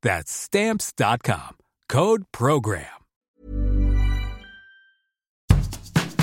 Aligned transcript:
That's 0.00 0.30
Stamps.com. 0.30 1.56
Code 1.88 2.22
PROGRAM. 2.30 2.84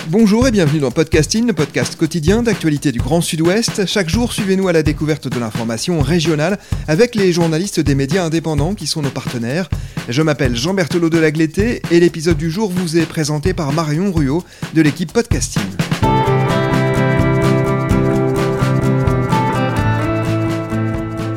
Bonjour 0.08 0.48
et 0.48 0.52
bienvenue 0.52 0.80
dans 0.80 0.92
Podcasting, 0.92 1.46
le 1.46 1.52
podcast 1.52 1.98
quotidien 1.98 2.42
d'actualité 2.42 2.94
du 2.94 3.00
Grand 3.00 3.20
Sud-Ouest. 3.20 3.86
Chaque 3.86 4.08
jour, 4.08 4.32
suivez-nous 4.32 4.70
à 4.70 4.72
la 4.72 4.82
découverte 4.82 5.28
de 5.28 5.38
l'information 5.40 6.00
régionale 6.00 6.58
avec 6.88 7.16
les 7.16 7.34
journalistes 7.34 7.82
des 7.82 7.96
médias 7.96 8.24
indépendants 8.24 8.76
qui 8.76 8.88
sont 8.88 9.02
nos 9.02 9.10
partenaires. 9.10 9.68
Je 10.08 10.22
m'appelle 10.22 10.56
Jean 10.56 10.74
Berthelot 10.74 11.10
de 11.10 11.18
Lagleté 11.18 11.82
et 11.92 12.00
l'épisode 12.00 12.38
du 12.38 12.50
jour 12.50 12.72
vous 12.72 12.98
est 12.98 13.06
présenté 13.06 13.54
par 13.54 13.74
Marion 13.74 14.14
Ruot 14.14 14.46
de 14.74 14.82
l'équipe 14.82 15.12
Podcasting. 15.12 15.64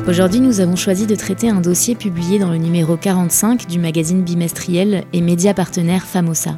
Aujourd'hui, 0.09 0.39
nous 0.39 0.59
avons 0.59 0.75
choisi 0.75 1.05
de 1.05 1.13
traiter 1.13 1.51
un 1.51 1.61
dossier 1.61 1.93
publié 1.93 2.39
dans 2.39 2.49
le 2.49 2.57
numéro 2.57 2.97
45 2.97 3.67
du 3.67 3.77
magazine 3.77 4.23
bimestriel 4.23 5.03
et 5.13 5.21
média 5.21 5.53
partenaire 5.53 6.07
Famosa. 6.07 6.57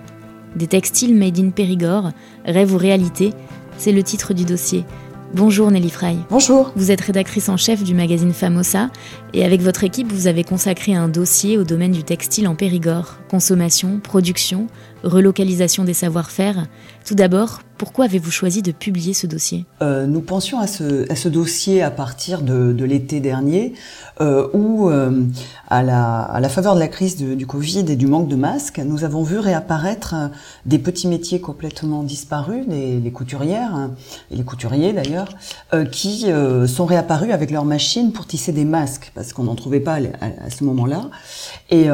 Des 0.55 0.67
textiles 0.67 1.13
made 1.13 1.38
in 1.38 1.49
Périgord, 1.49 2.11
rêve 2.45 2.73
ou 2.73 2.77
réalité, 2.77 3.33
c'est 3.77 3.91
le 3.91 4.03
titre 4.03 4.33
du 4.33 4.45
dossier. 4.45 4.85
Bonjour 5.33 5.69
Nelly 5.69 5.89
Fry. 5.89 6.17
Bonjour. 6.29 6.72
Vous 6.77 6.91
êtes 6.91 7.02
rédactrice 7.02 7.49
en 7.49 7.57
chef 7.57 7.83
du 7.83 7.94
magazine 7.94 8.31
Famosa 8.31 8.89
et 9.33 9.44
avec 9.44 9.61
votre 9.61 9.83
équipe, 9.83 10.11
vous 10.11 10.27
avez 10.27 10.45
consacré 10.45 10.94
un 10.94 11.09
dossier 11.09 11.57
au 11.57 11.66
domaine 11.66 11.91
du 11.91 12.03
textile 12.03 12.47
en 12.47 12.55
Périgord. 12.55 13.17
Consommation, 13.29 13.99
production, 13.99 14.67
relocalisation 15.03 15.83
des 15.83 15.94
savoir-faire. 15.94 16.67
Tout 17.05 17.16
d'abord, 17.16 17.61
pourquoi 17.81 18.05
avez-vous 18.05 18.30
choisi 18.30 18.61
de 18.61 18.71
publier 18.71 19.16
ce 19.16 19.25
dossier? 19.25 19.66
Euh, 19.81 20.05
Nous 20.05 20.21
pensions 20.21 20.59
à 20.59 20.67
ce, 20.67 21.27
dossier 21.30 21.81
à 21.81 21.89
partir 21.89 22.44
de, 22.44 22.83
l'été 22.83 23.19
dernier, 23.19 23.73
euh, 24.19 24.47
où, 24.53 24.91
euh, 24.91 25.23
à, 25.67 25.81
la, 25.81 26.49
faveur 26.49 26.75
de 26.75 26.79
la 26.79 26.88
crise 26.88 27.17
du 27.17 27.47
Covid 27.47 27.85
et 27.91 27.95
du 27.95 28.05
manque 28.05 28.27
de 28.27 28.35
masques, 28.35 28.79
nous 28.85 29.03
avons 29.03 29.23
vu 29.23 29.39
réapparaître 29.39 30.13
des 30.67 30.77
petits 30.77 31.07
métiers 31.07 31.41
complètement 31.41 32.03
disparus, 32.03 32.66
les, 32.67 33.11
couturières, 33.11 33.73
hein, 33.73 33.95
et 34.29 34.35
les 34.35 34.44
couturiers 34.44 34.94
d'ailleurs, 34.94 35.29
qui 35.91 36.27
sont 36.67 36.85
réapparus 36.85 37.31
avec 37.31 37.49
leurs 37.49 37.66
machines 37.66 38.11
pour 38.11 38.27
tisser 38.27 38.51
des 38.51 38.66
masques, 38.66 39.11
parce 39.16 39.34
qu'on 39.34 39.45
n'en 39.45 39.56
trouvait 39.56 39.79
pas 39.79 39.95
à, 39.95 40.51
ce 40.51 40.63
moment-là. 40.66 41.09
Et, 41.72 41.88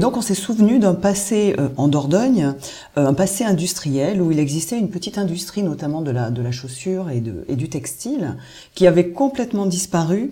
donc 0.00 0.16
on 0.16 0.22
s'est 0.22 0.34
souvenu 0.34 0.80
d'un 0.80 0.94
passé 0.94 1.54
en 1.76 1.86
Dordogne, 1.86 2.54
un 2.96 3.14
passé 3.14 3.44
industriel 3.44 4.20
où 4.24 4.32
il 4.32 4.38
existait 4.38 4.78
une 4.78 4.90
petite 4.90 5.18
industrie, 5.18 5.62
notamment 5.62 6.02
de 6.02 6.10
la, 6.10 6.52
chaussure 6.52 7.10
et 7.10 7.20
du 7.20 7.68
textile, 7.68 8.36
qui 8.74 8.86
avait 8.86 9.10
complètement 9.10 9.66
disparu 9.66 10.30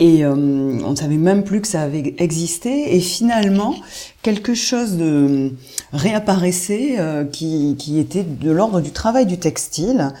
et 0.00 0.24
euh, 0.24 0.32
on 0.32 0.90
ne 0.90 0.96
savait 0.96 1.16
même 1.16 1.44
plus 1.44 1.60
que 1.60 1.68
ça 1.68 1.82
avait 1.82 2.14
existé. 2.18 2.96
Et 2.96 3.00
finalement, 3.00 3.74
quelque 4.22 4.54
chose 4.54 4.96
de 4.96 5.52
réapparaissait 5.92 6.96
euh, 6.98 7.24
qui, 7.24 7.76
qui, 7.78 7.98
était 7.98 8.22
de 8.22 8.50
l'ordre 8.50 8.80
du 8.80 8.92
travail 8.92 9.26
du 9.26 9.38
textile. 9.38 10.12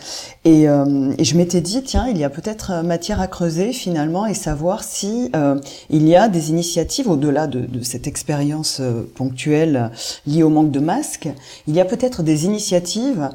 Et, 0.44 0.68
euh, 0.68 1.12
et 1.18 1.24
je 1.24 1.36
m'étais 1.36 1.60
dit, 1.60 1.82
tiens, 1.82 2.06
il 2.08 2.18
y 2.18 2.24
a 2.24 2.30
peut-être 2.30 2.82
matière 2.82 3.20
à 3.20 3.26
creuser 3.26 3.72
finalement 3.72 4.26
et 4.26 4.34
savoir 4.34 4.84
si 4.84 5.30
euh, 5.34 5.58
il 5.88 6.06
y 6.08 6.16
a 6.16 6.28
des 6.28 6.50
initiatives 6.50 7.08
au-delà 7.08 7.46
de, 7.46 7.60
de, 7.60 7.82
cette 7.82 8.06
expérience 8.06 8.80
euh, 8.80 9.02
ponctuelle 9.14 9.90
liée 10.26 10.42
au 10.42 10.50
manque 10.50 10.70
de 10.70 10.80
masques. 10.80 11.28
Il 11.66 11.74
y 11.74 11.80
a 11.80 11.84
peut-être 11.84 12.22
des 12.22 12.44
initiatives 12.44 13.30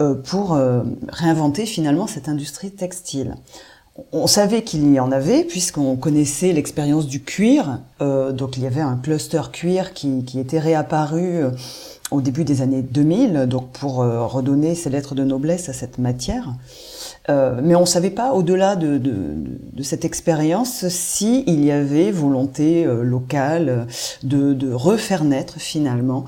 euh, 0.00 0.14
pour 0.14 0.58
réinventer 1.08 1.66
finalement 1.66 2.06
cette 2.06 2.28
industrie 2.28 2.70
textile 2.70 3.34
on 4.12 4.26
savait 4.26 4.62
qu'il 4.62 4.92
y 4.92 5.00
en 5.00 5.12
avait 5.12 5.44
puisqu'on 5.44 5.96
connaissait 5.96 6.52
l'expérience 6.52 7.06
du 7.06 7.22
cuir. 7.22 7.80
Euh, 8.00 8.32
donc 8.32 8.56
il 8.56 8.62
y 8.62 8.66
avait 8.66 8.80
un 8.80 8.96
cluster 8.96 9.42
cuir 9.52 9.92
qui, 9.92 10.24
qui 10.24 10.40
était 10.40 10.58
réapparu 10.58 11.42
euh, 11.42 11.50
au 12.10 12.20
début 12.20 12.44
des 12.44 12.62
années 12.62 12.82
2000, 12.82 13.46
donc 13.46 13.70
pour 13.70 14.02
euh, 14.02 14.26
redonner 14.26 14.74
ses 14.74 14.90
lettres 14.90 15.14
de 15.14 15.24
noblesse 15.24 15.68
à 15.68 15.72
cette 15.72 15.98
matière. 15.98 16.54
Euh, 17.28 17.60
mais 17.62 17.74
on 17.76 17.82
ne 17.82 17.86
savait 17.86 18.10
pas, 18.10 18.32
au-delà 18.32 18.76
de, 18.76 19.00
cette 19.82 20.04
expérience, 20.04 20.88
s'il 20.88 21.48
il 21.48 21.64
y 21.64 21.70
avait 21.70 22.10
volonté 22.10 22.84
euh, 22.84 23.02
locale 23.02 23.86
de, 24.22 24.54
de, 24.54 24.72
refaire 24.72 25.24
naître 25.24 25.58
finalement 25.58 26.24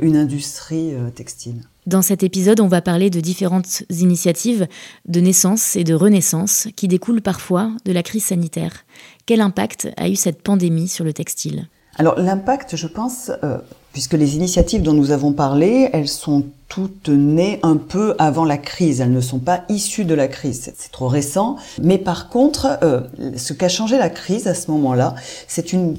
une 0.00 0.16
industrie 0.16 0.94
textile. 1.14 1.62
Dans 1.88 2.02
cet 2.02 2.22
épisode, 2.22 2.60
on 2.60 2.68
va 2.68 2.82
parler 2.82 3.08
de 3.08 3.18
différentes 3.18 3.82
initiatives 3.88 4.66
de 5.06 5.20
naissance 5.20 5.74
et 5.74 5.84
de 5.84 5.94
renaissance 5.94 6.68
qui 6.76 6.86
découlent 6.86 7.22
parfois 7.22 7.70
de 7.86 7.92
la 7.92 8.02
crise 8.02 8.26
sanitaire. 8.26 8.84
Quel 9.24 9.40
impact 9.40 9.88
a 9.96 10.10
eu 10.10 10.14
cette 10.14 10.42
pandémie 10.42 10.88
sur 10.88 11.02
le 11.02 11.14
textile? 11.14 11.66
Alors 11.96 12.20
l'impact, 12.20 12.76
je 12.76 12.86
pense, 12.86 13.30
euh, 13.42 13.56
puisque 13.94 14.12
les 14.12 14.36
initiatives 14.36 14.82
dont 14.82 14.92
nous 14.92 15.12
avons 15.12 15.32
parlé, 15.32 15.88
elles 15.94 16.08
sont 16.08 16.44
toutes 16.68 17.08
nées 17.08 17.58
un 17.62 17.78
peu 17.78 18.14
avant 18.18 18.44
la 18.44 18.58
crise, 18.58 19.00
elles 19.00 19.10
ne 19.10 19.22
sont 19.22 19.38
pas 19.38 19.64
issues 19.70 20.04
de 20.04 20.14
la 20.14 20.28
crise, 20.28 20.70
c'est 20.76 20.92
trop 20.92 21.08
récent. 21.08 21.56
Mais 21.82 21.96
par 21.96 22.28
contre, 22.28 22.78
euh, 22.82 23.00
ce 23.38 23.54
qu'a 23.54 23.70
changé 23.70 23.96
la 23.96 24.10
crise 24.10 24.46
à 24.46 24.52
ce 24.52 24.70
moment-là, 24.72 25.14
c'est 25.46 25.72
une 25.72 25.96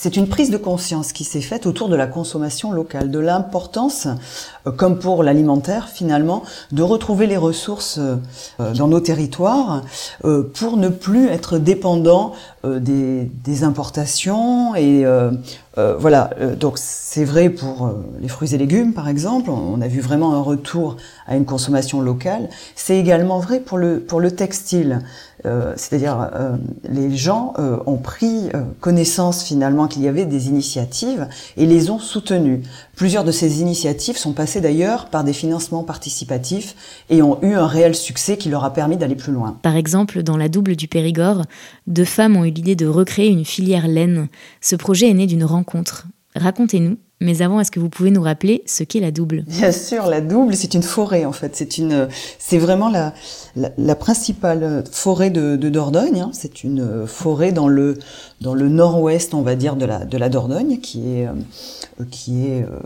c'est 0.00 0.16
une 0.16 0.28
prise 0.28 0.50
de 0.50 0.58
conscience 0.58 1.12
qui 1.12 1.24
s'est 1.24 1.40
faite 1.40 1.66
autour 1.66 1.88
de 1.88 1.96
la 1.96 2.06
consommation 2.06 2.70
locale, 2.70 3.10
de 3.10 3.18
l'importance, 3.18 4.06
euh, 4.64 4.70
comme 4.70 5.00
pour 5.00 5.24
l'alimentaire 5.24 5.88
finalement, 5.88 6.44
de 6.70 6.84
retrouver 6.84 7.26
les 7.26 7.36
ressources 7.36 7.98
euh, 7.98 8.74
dans 8.74 8.86
nos 8.86 9.00
territoires 9.00 9.82
euh, 10.24 10.48
pour 10.54 10.76
ne 10.76 10.88
plus 10.88 11.26
être 11.26 11.58
dépendant 11.58 12.32
des, 12.64 13.24
des, 13.24 13.64
importations 13.64 14.74
et 14.74 15.04
voilà. 15.98 16.30
Donc 16.58 16.74
c'est 16.76 17.24
vrai 17.24 17.50
pour 17.50 17.90
les 18.20 18.28
fruits 18.28 18.54
et 18.54 18.58
légumes 18.58 18.92
par 18.92 19.08
exemple. 19.08 19.50
On 19.50 19.80
a 19.80 19.88
vu 19.88 20.00
vraiment 20.00 20.34
un 20.34 20.40
retour 20.40 20.96
à 21.26 21.36
une 21.36 21.44
consommation 21.44 22.00
locale. 22.00 22.48
C'est 22.74 22.98
également 22.98 23.38
vrai 23.38 23.60
pour 23.60 23.78
le 23.78 24.00
pour 24.00 24.20
le 24.20 24.30
textile. 24.30 25.00
Euh, 25.46 25.72
c'est-à-dire 25.76 26.30
euh, 26.34 26.56
les 26.88 27.16
gens 27.16 27.52
euh, 27.58 27.78
ont 27.86 27.96
pris 27.96 28.48
connaissance 28.80 29.44
finalement 29.44 29.86
qu'il 29.86 30.02
y 30.02 30.08
avait 30.08 30.24
des 30.24 30.48
initiatives 30.48 31.28
et 31.56 31.66
les 31.66 31.90
ont 31.90 31.98
soutenues. 31.98 32.62
Plusieurs 32.96 33.24
de 33.24 33.30
ces 33.30 33.60
initiatives 33.60 34.16
sont 34.16 34.32
passées 34.32 34.60
d'ailleurs 34.60 35.06
par 35.06 35.22
des 35.22 35.32
financements 35.32 35.84
participatifs 35.84 37.04
et 37.08 37.22
ont 37.22 37.38
eu 37.42 37.54
un 37.54 37.66
réel 37.66 37.94
succès 37.94 38.36
qui 38.36 38.48
leur 38.48 38.64
a 38.64 38.72
permis 38.72 38.96
d'aller 38.96 39.14
plus 39.14 39.32
loin. 39.32 39.56
Par 39.62 39.76
exemple, 39.76 40.22
dans 40.22 40.36
la 40.36 40.48
double 40.48 40.74
du 40.74 40.88
Périgord, 40.88 41.42
deux 41.86 42.04
femmes 42.04 42.36
ont 42.36 42.44
eu 42.44 42.50
l'idée 42.50 42.74
de 42.74 42.86
recréer 42.86 43.28
une 43.28 43.44
filière 43.44 43.86
laine. 43.86 44.28
Ce 44.60 44.74
projet 44.74 45.08
est 45.08 45.14
né 45.14 45.26
d'une 45.26 45.44
rencontre. 45.44 45.67
Racontez-nous 46.34 46.98
mais 47.20 47.42
avant, 47.42 47.58
est-ce 47.58 47.72
que 47.72 47.80
vous 47.80 47.88
pouvez 47.88 48.12
nous 48.12 48.22
rappeler 48.22 48.62
ce 48.66 48.84
qu'est 48.84 49.00
la 49.00 49.10
double? 49.10 49.42
Bien 49.48 49.72
sûr, 49.72 50.06
la 50.06 50.20
double, 50.20 50.54
c'est 50.54 50.74
une 50.74 50.84
forêt 50.84 51.24
en 51.24 51.32
fait. 51.32 51.56
C'est 51.56 51.76
une, 51.76 52.08
c'est 52.38 52.58
vraiment 52.58 52.88
la, 52.88 53.12
la, 53.56 53.96
principale 53.96 54.84
forêt 54.90 55.30
de, 55.30 55.56
de 55.56 55.68
Dordogne. 55.68 56.20
Hein. 56.20 56.30
C'est 56.32 56.62
une 56.62 57.06
forêt 57.08 57.50
dans 57.50 57.66
le 57.66 57.98
dans 58.40 58.54
le 58.54 58.68
nord-ouest, 58.68 59.34
on 59.34 59.42
va 59.42 59.56
dire, 59.56 59.74
de 59.74 59.84
la 59.84 60.04
de 60.04 60.16
la 60.16 60.28
Dordogne, 60.28 60.78
qui 60.78 61.16
est 61.16 61.26
euh, 61.26 62.04
qui 62.08 62.46
est 62.46 62.62
euh, 62.62 62.78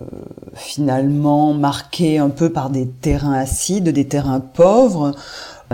finalement 0.55 1.53
marquée 1.53 2.17
un 2.17 2.31
peu 2.31 2.51
par 2.51 2.71
des 2.71 2.89
terrains 2.89 3.35
acides, 3.35 3.91
des 3.91 4.09
terrains 4.09 4.41
pauvres. 4.41 5.15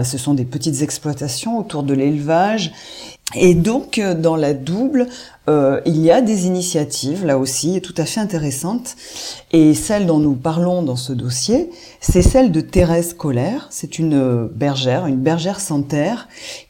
Ce 0.04 0.18
sont 0.18 0.34
des 0.34 0.44
petites 0.44 0.82
exploitations 0.82 1.58
autour 1.58 1.82
de 1.82 1.94
l'élevage 1.94 2.72
Et 3.34 3.54
donc, 3.54 3.98
euh, 3.98 4.14
dans 4.14 4.36
la 4.36 4.54
double, 4.54 5.08
euh, 5.48 5.80
il 5.86 5.98
y 5.98 6.10
a 6.10 6.20
des 6.20 6.46
initiatives, 6.46 7.24
là 7.24 7.38
aussi, 7.38 7.80
tout 7.80 7.94
à 7.96 8.04
fait 8.04 8.20
intéressantes. 8.20 8.94
Et 9.50 9.74
celle 9.74 10.06
dont 10.06 10.18
nous 10.18 10.34
parlons 10.34 10.82
dans 10.82 10.96
ce 10.96 11.12
dossier, 11.12 11.70
c'est 12.00 12.22
celle 12.22 12.52
de 12.52 12.60
Thérèse 12.60 13.14
Colère. 13.14 13.66
C'est 13.70 13.98
une 13.98 14.46
bergère, 14.46 15.06
une 15.06 15.16
bergère 15.16 15.60
sans 15.60 15.82
terre, 15.82 16.28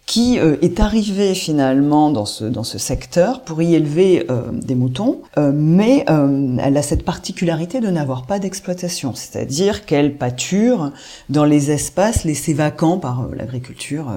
qui 0.09 0.39
euh, 0.39 0.57
est 0.63 0.81
arrivée 0.81 1.35
finalement 1.35 2.11
dans 2.11 2.25
ce, 2.25 2.45
dans 2.45 2.65
ce 2.65 2.79
secteur 2.79 3.43
pour 3.43 3.61
y 3.61 3.75
élever 3.75 4.25
euh, 4.31 4.41
des 4.53 4.75
moutons, 4.75 5.21
euh, 5.37 5.53
mais 5.55 6.07
elle 6.09 6.77
a 6.79 6.83
cette 6.83 7.05
particularité 7.05 7.81
de 7.81 7.89
n'avoir 7.89 8.25
pas 8.25 8.39
d'exploitation, 8.39 9.13
c'est-à-dire 9.15 9.85
qu'elle 9.85 10.17
pâture 10.17 10.93
dans 11.29 11.45
les 11.45 11.71
espaces 11.71 12.25
laissés 12.25 12.55
vacants 12.55 12.97
par 12.97 13.29
l'agriculture 13.37 14.11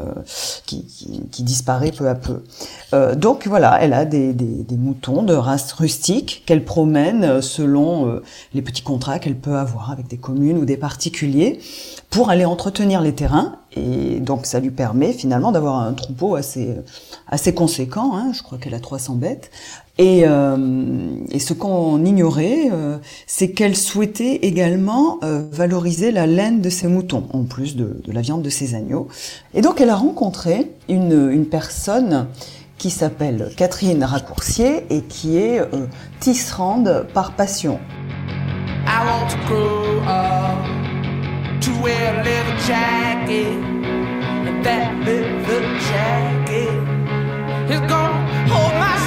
qui, 0.65 0.85
qui, 0.85 1.23
qui, 1.29 1.43
disparaît 1.43 1.91
peu 1.91 2.07
à 2.07 2.15
peu. 2.15 2.41
donc 3.15 3.47
voilà, 3.47 3.77
elle 3.81 3.93
a 3.93 4.05
des, 4.05 4.31
des, 4.31 4.45
des 4.51 4.77
moutons 4.77 5.23
de 5.23 5.33
race 5.33 5.71
rustique 5.73 6.43
qu'elle 6.45 6.63
promène 6.63 7.41
selon 7.41 8.21
les 8.53 8.61
petits 8.61 8.83
contrats 8.83 9.19
qu'elle 9.19 9.37
peut 9.37 9.55
avoir 9.55 9.91
avec 9.91 10.07
des 10.07 10.17
communes 10.17 10.57
ou 10.57 10.65
des 10.65 10.77
particuliers 10.77 11.59
pour 12.09 12.29
aller 12.29 12.45
entretenir 12.45 13.01
les 13.01 13.13
terrains. 13.13 13.57
Et 13.73 14.19
donc 14.19 14.45
ça 14.45 14.59
lui 14.59 14.71
permet 14.71 15.13
finalement 15.13 15.51
d'avoir 15.51 15.79
un 15.79 15.93
troupeau 15.93 16.35
assez 16.35 16.75
assez 17.27 17.53
conséquent. 17.53 18.11
Hein, 18.15 18.31
je 18.33 18.43
crois 18.43 18.57
qu'elle 18.57 18.73
a 18.73 18.79
300 18.79 19.15
bêtes. 19.15 19.49
Et, 19.97 20.23
euh, 20.25 20.57
et 21.31 21.39
ce 21.39 21.53
qu'on 21.53 22.03
ignorait, 22.03 22.69
euh, 22.71 22.97
c'est 23.27 23.51
qu'elle 23.51 23.75
souhaitait 23.75 24.37
également 24.37 25.19
euh, 25.23 25.43
valoriser 25.51 26.11
la 26.11 26.25
laine 26.25 26.61
de 26.61 26.69
ses 26.69 26.87
moutons, 26.87 27.25
en 27.33 27.43
plus 27.43 27.75
de, 27.75 28.01
de, 28.03 28.11
la 28.11 28.21
viande 28.21 28.41
de 28.41 28.49
ses 28.49 28.73
agneaux. 28.73 29.09
Et 29.53 29.61
donc 29.61 29.81
elle 29.81 29.89
a 29.89 29.95
rencontré 29.95 30.71
une, 30.89 31.29
une 31.31 31.45
personne 31.45 32.27
qui 32.81 32.89
s'appelle 32.89 33.51
Catherine 33.55 34.03
Raccourcier 34.03 34.87
et 34.89 35.03
qui 35.03 35.37
est 35.37 35.59
euh, 35.59 35.85
tisserande 36.19 37.05
par 37.13 37.33
passion. 37.33 37.79
I 38.87 39.05
want 39.05 39.29
to 39.29 39.37
grow 39.45 39.99
up. 40.07 40.81
to 41.61 41.71
wear 41.83 42.19
a 42.19 42.23
leather 42.23 42.57
jacket. 42.65 43.53
And 44.47 44.65
that 44.65 44.97
leather 45.05 45.61
jacket 45.89 46.73
is 47.69 47.81
gonna 47.81 48.49
hold 48.49 48.73
my 48.79 48.97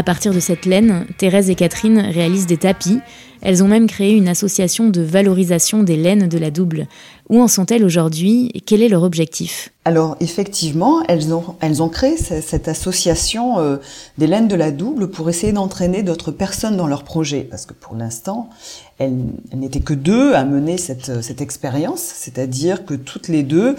À 0.00 0.02
partir 0.02 0.32
de 0.32 0.40
cette 0.40 0.64
laine, 0.64 1.04
Thérèse 1.18 1.50
et 1.50 1.54
Catherine 1.54 1.98
réalisent 1.98 2.46
des 2.46 2.56
tapis. 2.56 3.00
Elles 3.42 3.62
ont 3.62 3.68
même 3.68 3.86
créé 3.86 4.12
une 4.14 4.28
association 4.28 4.88
de 4.88 5.02
valorisation 5.02 5.82
des 5.82 5.96
laines 5.96 6.26
de 6.26 6.38
la 6.38 6.50
double. 6.50 6.86
Où 7.28 7.38
en 7.38 7.48
sont-elles 7.48 7.84
aujourd'hui? 7.84 8.50
Quel 8.64 8.82
est 8.82 8.88
leur 8.88 9.02
objectif? 9.02 9.68
Alors 9.84 10.16
effectivement, 10.20 11.02
elles 11.06 11.34
ont, 11.34 11.54
elles 11.60 11.82
créé 11.92 12.16
cette 12.16 12.68
association 12.68 13.58
euh, 13.58 13.76
des 14.16 14.26
laines 14.26 14.48
de 14.48 14.54
la 14.54 14.70
double 14.70 15.10
pour 15.10 15.28
essayer 15.28 15.52
d'entraîner 15.52 16.02
d'autres 16.02 16.30
personnes 16.30 16.78
dans 16.78 16.86
leur 16.86 17.04
projet. 17.04 17.42
Parce 17.42 17.66
que 17.66 17.74
pour 17.74 17.94
l'instant, 17.94 18.48
elles, 19.00 19.16
n'étaient 19.54 19.80
que 19.80 19.94
deux 19.94 20.34
à 20.34 20.44
mener 20.44 20.76
cette, 20.76 21.22
cette 21.22 21.40
expérience, 21.40 22.02
c'est-à-dire 22.02 22.84
que 22.84 22.92
toutes 22.92 23.28
les 23.28 23.42
deux 23.42 23.74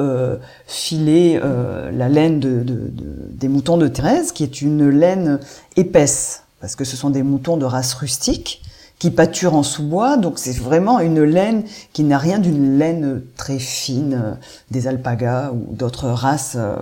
euh, 0.00 0.36
filaient 0.66 1.40
euh, 1.42 1.92
la 1.92 2.08
laine 2.08 2.40
de, 2.40 2.64
de, 2.64 2.90
des 3.30 3.46
moutons 3.46 3.78
de 3.78 3.86
Thérèse, 3.86 4.32
qui 4.32 4.42
est 4.42 4.60
une 4.60 4.88
laine 4.88 5.38
épaisse, 5.76 6.42
parce 6.60 6.74
que 6.74 6.84
ce 6.84 6.96
sont 6.96 7.10
des 7.10 7.22
moutons 7.22 7.56
de 7.56 7.64
race 7.64 7.94
rustique 7.94 8.62
qui 9.04 9.10
pâturent 9.10 9.54
en 9.54 9.62
sous-bois, 9.62 10.16
donc 10.16 10.38
c'est 10.38 10.56
vraiment 10.56 10.98
une 10.98 11.22
laine 11.22 11.64
qui 11.92 12.04
n'a 12.04 12.16
rien 12.16 12.38
d'une 12.38 12.78
laine 12.78 13.20
très 13.36 13.58
fine 13.58 14.14
euh, 14.14 14.32
des 14.70 14.86
alpagas 14.86 15.52
ou 15.52 15.74
d'autres 15.74 16.08
races 16.08 16.54
euh, 16.56 16.76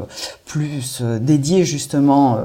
plus 0.46 1.00
euh, 1.00 1.18
dédiées 1.18 1.64
justement 1.64 2.38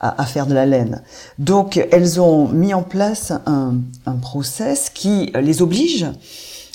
à, 0.00 0.24
faire 0.24 0.46
de 0.46 0.54
la 0.54 0.64
laine. 0.64 1.02
Donc 1.38 1.86
elles 1.92 2.18
ont 2.18 2.48
mis 2.48 2.72
en 2.72 2.82
place 2.82 3.34
un 3.44 4.16
process 4.22 4.88
qui 4.88 5.30
les 5.38 5.60
oblige 5.60 6.06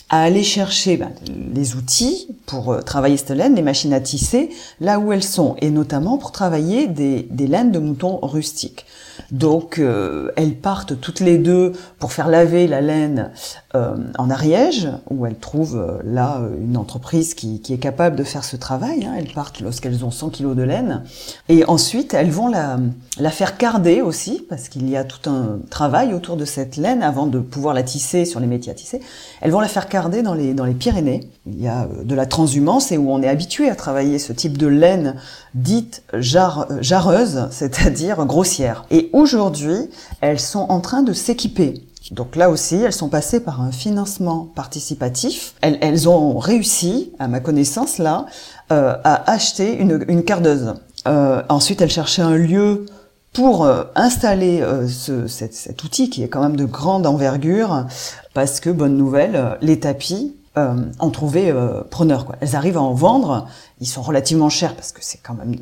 à 0.10 0.22
aller 0.24 0.44
chercher 0.44 0.98
ben, 0.98 1.12
les 1.54 1.75
outils 1.75 2.28
pour 2.46 2.84
travailler 2.84 3.18
cette 3.18 3.31
laine, 3.31 3.56
les 3.56 3.62
machines 3.62 3.94
à 3.94 4.00
tisser, 4.00 4.50
là 4.80 5.00
où 5.00 5.12
elles 5.12 5.24
sont, 5.24 5.56
et 5.62 5.72
notamment 5.72 6.18
pour 6.18 6.31
travailler 6.31 6.88
des, 6.88 7.28
des 7.30 7.48
laines 7.48 7.72
de 7.72 7.80
moutons 7.80 8.19
rustiques. 8.22 8.86
Donc 9.31 9.80
euh, 9.80 10.31
elles 10.36 10.56
partent 10.56 11.00
toutes 11.00 11.19
les 11.19 11.38
deux 11.38 11.74
pour 12.00 12.12
faire 12.12 12.28
laver 12.28 12.68
la 12.68 12.81
laine 12.81 13.31
euh, 13.75 13.95
en 14.18 14.30
Ariège, 14.30 14.88
où 15.10 15.25
elles 15.25 15.38
trouvent 15.38 15.77
euh, 15.77 16.01
là 16.04 16.42
une 16.63 16.77
entreprise 16.77 17.33
qui, 17.33 17.60
qui, 17.60 17.74
est 17.74 17.77
capable 17.77 18.16
de 18.16 18.24
faire 18.24 18.44
ce 18.44 18.56
travail. 18.56 19.06
Hein. 19.06 19.13
Elles 19.18 19.33
partent 19.33 19.60
lorsqu'elles 19.60 20.06
ont 20.06 20.12
100 20.12 20.30
kilos 20.30 20.56
de 20.56 20.63
laine. 20.63 21.04
Et 21.50 21.66
ensuite, 21.66 22.13
elles 22.13 22.31
vont 22.31 22.48
la, 22.48 22.80
la 23.19 23.30
faire 23.30 23.57
carder 23.57 24.01
aussi, 24.01 24.45
parce 24.48 24.69
qu'il 24.69 24.89
y 24.89 24.95
a 24.95 25.04
tout 25.04 25.30
un 25.30 25.60
travail 25.69 26.13
autour 26.13 26.38
de 26.38 26.45
cette 26.45 26.77
laine 26.77 27.04
avant 27.04 27.27
de 27.27 27.39
pouvoir 27.39 27.74
la 27.74 27.83
tisser 27.83 28.24
sur 28.24 28.39
les 28.39 28.48
métiers 28.48 28.72
à 28.72 28.75
tisser. 28.75 29.01
Elles 29.42 29.51
vont 29.51 29.60
la 29.60 29.68
faire 29.68 29.89
carder 29.89 30.22
dans 30.22 30.33
les, 30.33 30.54
dans 30.54 30.66
les 30.66 30.74
Pyrénées. 30.74 31.30
Il 31.45 31.62
y 31.62 31.68
a 31.68 31.88
de 32.04 32.16
la 32.16 32.25
transhumance 32.25 32.92
et 32.92 32.98
où 32.98 33.12
on 33.12 33.22
est 33.22 33.27
habitué 33.27 33.69
à 33.69 33.75
travailler 33.75 34.19
ce 34.19 34.33
type 34.33 34.57
de 34.57 34.68
laine 34.68 35.16
dite 35.54 36.04
jar, 36.13 36.68
jarreuse, 36.81 37.48
c'est-à-dire 37.51 38.25
grossière. 38.25 38.86
Et 38.89 39.10
aujourd'hui, 39.13 39.89
elles 40.22 40.39
sont 40.39 40.66
en 40.69 40.80
train 40.80 41.04
de 41.04 41.13
s'équiper. 41.13 41.83
Donc 42.12 42.36
là 42.36 42.50
aussi, 42.50 42.75
elles 42.75 42.94
sont 42.94 43.10
passées 43.10 43.40
par 43.40 43.62
un 43.62 43.72
financement 43.72 44.48
participatif. 44.56 45.56
Elles, 45.62 45.78
elles 45.81 46.07
ont 46.07 46.38
réussi, 46.38 47.12
à 47.19 47.28
ma 47.28 47.40
connaissance 47.40 47.98
là, 47.98 48.25
euh, 48.72 48.96
à 49.04 49.31
acheter 49.31 49.78
une, 49.78 50.06
une 50.07 50.24
cardeuse. 50.24 50.75
Euh, 51.08 51.41
ensuite, 51.50 51.82
elles 51.82 51.91
cherchaient 51.91 52.22
un 52.22 52.36
lieu 52.36 52.86
pour 53.36 53.65
euh, 53.65 53.84
installer 53.96 54.62
euh, 54.62 54.88
ce, 54.88 55.27
cet, 55.27 55.53
cet, 55.53 55.84
outil 55.84 56.10
qui 56.10 56.24
est 56.24 56.30
quand 56.30 56.41
même 56.41 56.56
de 56.56 56.65
grande 56.65 57.06
envergure, 57.06 57.86
parce 58.34 58.60
que, 58.60 58.70
bonne 58.70 58.98
nouvelle, 58.98 59.58
les 59.62 59.80
tapis 59.80 60.36
euh, 60.58 60.74
ont 61.00 61.12
trouvé 61.12 61.53
preneur. 61.91 62.25
Quoi. 62.25 62.38
Elles 62.39 62.56
arrivent 62.56 62.77
à 62.77 62.82
en 62.82 62.94
vendre, 62.94 63.48
ils 63.82 63.88
sont 63.88 64.01
relativement 64.01 64.50
chers 64.50 64.75
parce 64.75 64.94
que 64.94 65.00
c'est 65.01 65.20
quand 65.22 65.34
même 65.34 65.56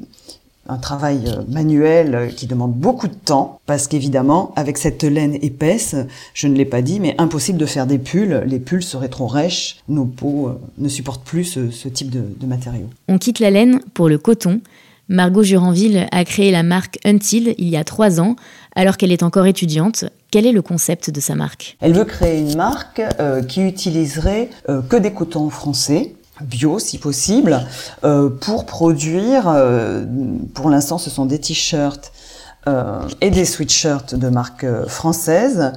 un 0.68 0.78
travail 0.78 1.24
euh, 1.28 1.42
manuel 1.50 2.16
euh, 2.16 2.28
qui 2.28 2.48
demande 2.48 2.74
beaucoup 2.74 3.08
de 3.08 3.14
temps, 3.14 3.60
parce 3.66 3.88
qu'évidemment, 3.88 4.54
avec 4.56 4.78
cette 4.78 5.04
laine 5.04 5.38
épaisse, 5.42 5.96
je 6.34 6.48
ne 6.48 6.56
l'ai 6.56 6.66
pas 6.66 6.82
dit, 6.82 7.00
mais 7.00 7.16
impossible 7.18 7.58
de 7.58 7.66
faire 7.66 7.86
des 7.86 7.98
pulls. 7.98 8.44
Les 8.46 8.60
pulls 8.60 8.84
seraient 8.84 9.10
trop 9.10 9.28
rêches, 9.28 9.78
nos 9.90 10.06
peaux 10.06 10.48
euh, 10.48 10.60
ne 10.78 10.88
supportent 10.88 11.26
plus 11.26 11.44
ce, 11.72 11.88
type 11.90 12.10
de, 12.10 12.24
de 12.40 12.46
matériaux. 12.46 12.90
On 13.08 13.18
quitte 13.18 13.40
la 13.40 13.52
laine 13.52 13.82
pour 13.94 14.08
le 14.08 14.18
coton. 14.18 14.62
Margot 15.10 15.44
Juranville 15.44 16.08
a 16.12 16.24
créé 16.24 16.50
la 16.50 16.64
marque 16.64 16.98
Until 17.04 17.56
il 17.58 17.68
y 17.68 17.76
a 17.76 17.84
trois 17.84 18.22
ans, 18.22 18.38
alors 18.74 18.96
qu'elle 18.96 19.12
est 19.12 19.22
encore 19.22 19.46
étudiante. 19.46 20.06
Quel 20.32 20.46
est 20.46 20.54
le 20.54 20.62
concept 20.62 21.10
de 21.10 21.20
sa 21.20 21.36
marque? 21.36 21.78
Elle 21.82 21.94
veut 21.94 22.06
créer 22.06 22.40
une 22.40 22.56
marque 22.56 23.02
qui 23.50 23.62
utiliserait 23.62 24.50
que 24.66 24.96
des 24.96 25.12
cotons 25.12 25.50
français, 25.50 26.16
bio 26.44 26.80
si 26.80 26.98
possible, 26.98 27.66
euh, 28.04 28.30
pour 28.30 28.66
produire, 28.66 29.48
euh, 29.48 30.04
pour 30.54 30.70
l'instant 30.70 30.98
ce 30.98 31.10
sont 31.10 31.26
des 31.26 31.40
t-shirts 31.40 32.12
euh, 32.68 33.02
et 33.20 33.30
des 33.30 33.44
sweatshirts 33.44 34.16
de 34.16 34.30
marque 34.30 34.66
française 34.88 35.74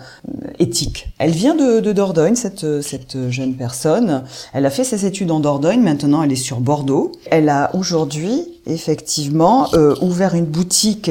éthique. 0.59 1.09
Elle 1.19 1.33
vient 1.33 1.55
de, 1.55 1.81
de, 1.81 1.93
Dordogne, 1.93 2.37
cette, 2.37 2.83
cette 2.83 3.31
jeune 3.31 3.55
personne. 3.55 4.23
Elle 4.53 4.67
a 4.67 4.71
fait 4.71 4.85
ses 4.85 5.05
études 5.05 5.31
en 5.31 5.41
Dordogne, 5.41 5.81
maintenant 5.81 6.23
elle 6.23 6.33
est 6.33 6.37
sur 6.37 6.61
Bordeaux. 6.61 7.13
Elle 7.31 7.49
a 7.49 7.75
aujourd'hui 7.75 8.45
effectivement 8.67 9.69
ouvert 10.01 10.35
une 10.35 10.47
boutique 10.47 11.11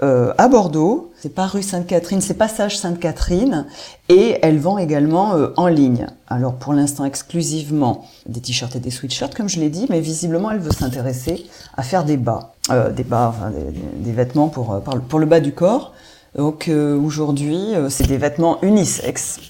à 0.00 0.48
Bordeaux 0.48 1.07
c'est 1.20 1.34
pas 1.34 1.46
rue 1.46 1.62
Sainte-Catherine, 1.62 2.20
c'est 2.20 2.34
passage 2.34 2.78
Sainte-Catherine, 2.78 3.66
et 4.08 4.38
elle 4.42 4.58
vend 4.58 4.78
également 4.78 5.34
euh, 5.34 5.48
en 5.56 5.66
ligne. 5.66 6.06
Alors 6.28 6.54
pour 6.54 6.72
l'instant 6.72 7.04
exclusivement 7.04 8.06
des 8.26 8.40
t-shirts 8.40 8.76
et 8.76 8.80
des 8.80 8.90
sweatshirts, 8.90 9.34
comme 9.34 9.48
je 9.48 9.58
l'ai 9.58 9.68
dit, 9.68 9.86
mais 9.90 10.00
visiblement 10.00 10.50
elle 10.52 10.60
veut 10.60 10.72
s'intéresser 10.72 11.46
à 11.76 11.82
faire 11.82 12.04
des 12.04 12.16
bas, 12.16 12.54
euh, 12.70 12.90
des 12.90 13.02
bas, 13.02 13.34
enfin, 13.36 13.50
des, 13.96 14.12
vêtements 14.12 14.48
pour, 14.48 14.72
euh, 14.72 14.80
pour 14.80 15.18
le 15.18 15.26
bas 15.26 15.40
du 15.40 15.52
corps. 15.52 15.92
Donc 16.36 16.70
aujourd'hui, 16.70 17.72
c'est 17.88 18.06
des 18.06 18.18
vêtements 18.18 18.62
unisexes 18.62 19.40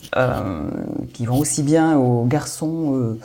qui 1.12 1.26
vont 1.26 1.37
aussi 1.37 1.62
bien 1.64 1.98
aux 1.98 2.25
garçons 2.25 3.18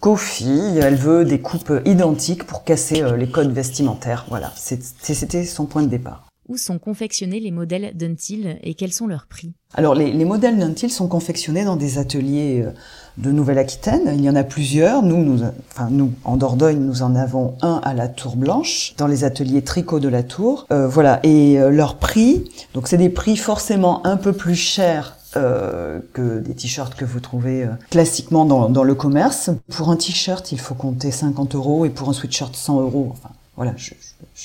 qu'aux 0.00 0.16
filles. 0.16 0.80
Elle 0.82 0.96
veut 0.96 1.24
des 1.24 1.38
coupes 1.38 1.70
identiques 1.84 2.44
pour 2.44 2.64
casser 2.64 3.04
les 3.16 3.28
codes 3.28 3.52
vestimentaires. 3.52 4.24
Voilà, 4.30 4.50
c'était 4.56 5.44
son 5.44 5.66
point 5.66 5.82
de 5.82 5.88
départ. 5.88 6.23
Où 6.48 6.56
sont 6.56 6.78
confectionnés 6.78 7.40
les 7.40 7.50
modèles 7.50 7.92
d'Until 7.94 8.56
et 8.62 8.74
quels 8.74 8.92
sont 8.92 9.06
leurs 9.06 9.26
prix? 9.26 9.52
Alors 9.74 9.94
les, 9.94 10.12
les 10.12 10.24
modèles 10.24 10.58
d'Until 10.58 10.90
sont 10.90 11.08
confectionnés 11.08 11.64
dans 11.64 11.76
des 11.76 11.98
ateliers 11.98 12.62
euh, 12.64 12.70
de 13.18 13.32
Nouvelle-Aquitaine. 13.32 14.12
Il 14.14 14.22
y 14.22 14.30
en 14.30 14.36
a 14.36 14.44
plusieurs. 14.44 15.02
Nous, 15.02 15.24
nous, 15.24 15.42
enfin 15.72 15.88
nous, 15.90 16.12
en 16.24 16.36
Dordogne, 16.36 16.78
nous 16.78 17.02
en 17.02 17.14
avons 17.14 17.56
un 17.62 17.80
à 17.82 17.94
la 17.94 18.08
Tour 18.08 18.36
Blanche, 18.36 18.94
dans 18.98 19.06
les 19.06 19.24
ateliers 19.24 19.62
tricot 19.62 20.00
de 20.00 20.08
la 20.08 20.22
Tour. 20.22 20.66
Euh, 20.70 20.86
voilà. 20.86 21.20
Et 21.22 21.58
euh, 21.58 21.70
leurs 21.70 21.96
prix, 21.96 22.44
donc 22.74 22.88
c'est 22.88 22.98
des 22.98 23.10
prix 23.10 23.36
forcément 23.36 24.06
un 24.06 24.16
peu 24.16 24.32
plus 24.32 24.54
chers 24.56 25.16
euh, 25.36 25.98
que 26.12 26.38
des 26.38 26.54
t-shirts 26.54 26.94
que 26.94 27.04
vous 27.04 27.18
trouvez 27.18 27.64
euh, 27.64 27.70
classiquement 27.90 28.44
dans, 28.44 28.68
dans, 28.68 28.84
le 28.84 28.94
commerce. 28.94 29.50
Pour 29.68 29.90
un 29.90 29.96
t-shirt, 29.96 30.52
il 30.52 30.60
faut 30.60 30.76
compter 30.76 31.10
50 31.10 31.56
euros 31.56 31.84
et 31.84 31.90
pour 31.90 32.08
un 32.08 32.12
sweatshirt 32.12 32.54
100 32.54 32.82
euros. 32.82 33.08
Enfin, 33.10 33.30
voilà, 33.56 33.74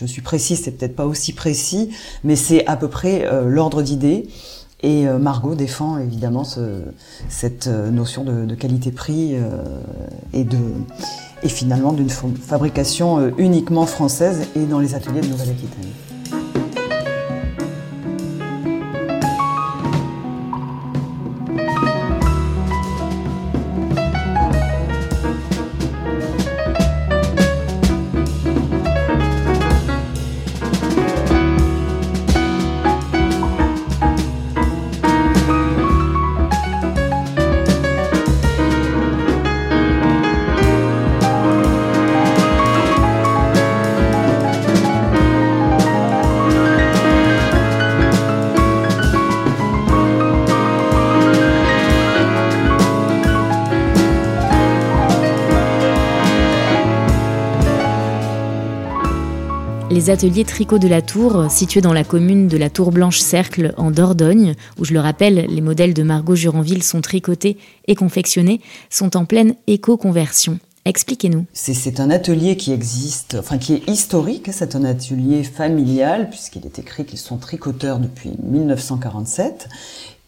suis 0.05 0.21
précis, 0.21 0.55
c'est 0.55 0.71
peut-être 0.71 0.95
pas 0.95 1.05
aussi 1.05 1.33
précis, 1.33 1.89
mais 2.23 2.35
c'est 2.35 2.65
à 2.67 2.77
peu 2.77 2.87
près 2.87 3.25
euh, 3.25 3.45
l'ordre 3.49 3.81
d'idée. 3.81 4.27
Et 4.81 5.07
euh, 5.07 5.17
Margot 5.17 5.55
défend 5.55 5.97
évidemment 5.97 6.43
ce, 6.43 6.83
cette 7.27 7.67
euh, 7.67 7.89
notion 7.89 8.23
de, 8.23 8.45
de 8.45 8.55
qualité-prix 8.55 9.35
et, 10.33 10.43
de, 10.43 10.57
et 11.43 11.49
finalement 11.49 11.91
d'une 11.91 12.09
fabrication 12.09 13.33
uniquement 13.37 13.85
française 13.85 14.47
et 14.55 14.65
dans 14.65 14.79
les 14.79 14.95
ateliers 14.95 15.21
de 15.21 15.27
Nouvelle-Aquitaine. 15.27 16.08
Les 60.09 60.13
ateliers 60.13 60.43
Tricot 60.43 60.79
de 60.79 60.87
la 60.87 61.03
Tour, 61.03 61.51
situés 61.51 61.81
dans 61.81 61.93
la 61.93 62.03
commune 62.03 62.47
de 62.47 62.57
la 62.57 62.71
Tour 62.71 62.91
Blanche-Cercle 62.91 63.75
en 63.77 63.91
Dordogne, 63.91 64.55
où 64.79 64.85
je 64.85 64.93
le 64.93 64.99
rappelle, 64.99 65.45
les 65.47 65.61
modèles 65.61 65.93
de 65.93 66.01
Margot 66.01 66.33
Juranville 66.33 66.81
sont 66.81 67.01
tricotés 67.01 67.59
et 67.87 67.93
confectionnés, 67.93 68.59
sont 68.89 69.15
en 69.15 69.25
pleine 69.25 69.53
éco-conversion. 69.67 70.57
Expliquez-nous. 70.85 71.45
C'est 71.53 71.99
un 71.99 72.09
atelier 72.09 72.57
qui 72.57 72.71
existe, 72.71 73.37
enfin 73.39 73.59
qui 73.59 73.73
est 73.73 73.87
historique, 73.87 74.49
hein, 74.49 74.51
c'est 74.51 74.75
un 74.75 74.83
atelier 74.83 75.43
familial, 75.43 76.31
puisqu'il 76.31 76.65
est 76.65 76.79
écrit 76.79 77.05
qu'ils 77.05 77.19
sont 77.19 77.37
tricoteurs 77.37 77.99
depuis 77.99 78.31
1947 78.41 79.69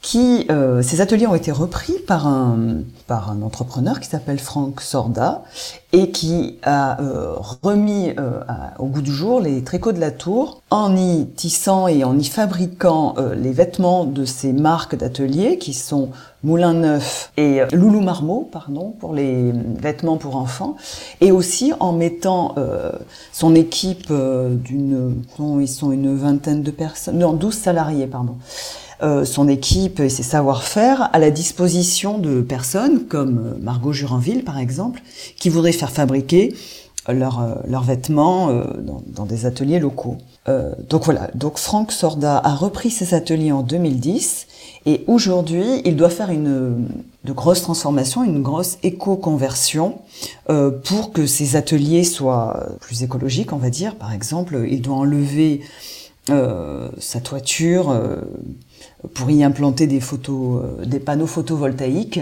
qui 0.01 0.48
euh, 0.50 0.81
ces 0.81 1.00
ateliers 1.00 1.27
ont 1.27 1.36
été 1.36 1.51
repris 1.51 1.93
par 2.08 2.25
un 2.25 2.81
par 3.05 3.29
un 3.29 3.43
entrepreneur 3.43 4.00
qui 4.00 4.10
s'appelle 4.10 4.39
Franck 4.39 4.81
Sorda 4.81 5.43
et 5.93 6.10
qui 6.10 6.58
a 6.63 7.00
euh, 7.01 7.36
remis 7.62 8.13
euh, 8.17 8.39
au 8.79 8.88
goût 8.88 9.01
du 9.01 9.12
jour 9.12 9.39
les 9.39 9.63
tricots 9.63 9.91
de 9.91 10.00
la 10.00 10.10
tour 10.10 10.62
en 10.72 10.96
y 10.96 11.27
tissant 11.27 11.88
et 11.88 12.03
en 12.03 12.17
y 12.17 12.25
fabriquant 12.25 13.15
les 13.36 13.51
vêtements 13.51 14.05
de 14.05 14.25
ces 14.25 14.53
marques 14.53 14.96
d'ateliers 14.96 15.58
qui 15.60 15.74
sont 15.74 16.10
Moulin 16.43 16.74
Neuf 16.74 17.31
et 17.38 17.62
Loulou 17.72 18.01
Marmot, 18.01 18.50
pardon, 18.51 18.96
pour 19.00 19.13
les 19.13 19.51
vêtements 19.51 20.17
pour 20.17 20.38
enfants, 20.38 20.75
et 21.20 21.31
aussi 21.31 21.74
en 21.79 21.91
mettant 21.91 22.55
son 23.31 23.53
équipe 23.53 24.12
d'une, 24.12 25.24
ils 25.60 25.67
sont 25.67 25.91
une 25.91 26.15
vingtaine 26.15 26.63
de 26.63 26.72
personnes, 26.72 27.20
non, 27.20 27.34
12 27.34 27.53
salariés, 27.53 28.08
pardon, 28.08 28.38
euh, 28.90 28.90
son 29.25 29.48
équipe 29.48 30.00
et 30.00 30.10
ses 30.10 30.24
savoir-faire 30.24 31.10
à 31.13 31.20
la 31.20 31.31
disposition 31.31 32.20
de 32.20 32.41
personnes 32.41 33.05
comme 33.08 33.38
euh, 33.39 33.60
Margot 33.60 33.91
Juranville 33.91 34.43
par 34.43 34.58
exemple, 34.58 35.01
qui 35.38 35.50
voudraient 35.50 35.72
faire 35.72 35.91
fabriquer 35.91 36.55
leurs 37.10 37.41
euh, 37.41 37.79
vêtements 37.84 38.63
dans, 39.08 39.25
des 39.25 39.46
ateliers 39.46 39.79
locaux. 39.79 40.17
donc 40.89 41.03
voilà, 41.05 41.29
donc 41.34 41.58
Franck 41.58 41.91
Sorda 41.91 42.38
a 42.38 42.53
repris 42.53 42.91
ses 42.91 43.13
ateliers 43.15 43.51
en 43.51 43.63
2010 43.63 44.48
et 44.86 45.03
aujourd'hui 45.08 45.81
il 45.84 45.96
doit 45.96 46.10
faire 46.10 46.29
une 46.29 46.88
de 47.24 47.34
grosses 47.34 47.63
transformations, 47.63 48.24
une 48.24 48.41
grosse 48.41 48.77
éco-conversion 48.84 50.00
pour 50.84 51.12
que 51.12 51.25
ces 51.25 51.55
ateliers 51.55 52.03
soient 52.03 52.67
plus 52.79 53.03
écologiques, 53.03 53.51
on 53.51 53.58
va 53.58 53.70
dire. 53.70 53.96
Par 53.96 54.13
exemple, 54.13 54.65
il 54.70 54.81
doit 54.81 54.96
enlever 54.96 55.62
sa 56.27 57.20
toiture 57.20 57.96
pour 59.13 59.31
y 59.31 59.43
implanter 59.43 59.88
des 59.88 60.00
photos, 60.00 60.63
euh, 60.63 60.86
des 60.86 61.00
panneaux 61.00 61.27
photovoltaïques. 61.27 62.20